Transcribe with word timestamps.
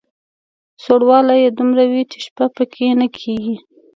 سوړوالی 0.83 1.37
یې 1.43 1.49
دومره 1.57 1.83
وي 1.91 2.03
چې 2.11 2.17
شپه 2.25 2.45
په 2.55 2.63
کې 2.73 2.87
نه 2.99 3.07
کېږي. 3.17 3.55